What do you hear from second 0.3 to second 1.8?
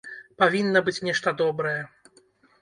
Павінна быць нешта добрае.